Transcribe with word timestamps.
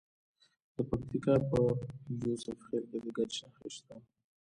د 0.75 0.77
پکتیکا 0.89 1.35
په 1.49 1.59
یوسف 2.25 2.57
خیل 2.67 2.83
کې 2.91 2.97
د 3.03 3.05
ګچ 3.17 3.33
نښې 3.43 3.69
شته. 3.75 3.95